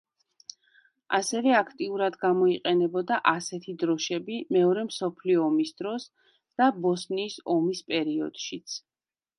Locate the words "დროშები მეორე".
3.85-4.87